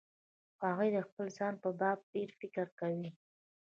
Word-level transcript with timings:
هغوی 0.65 0.89
د 0.95 0.97
خپل 1.07 1.25
ځان 1.37 1.53
په 1.63 1.69
باب 1.79 1.97
ډېر 2.13 2.29
فکر 2.39 2.65
کوي. 2.79 3.09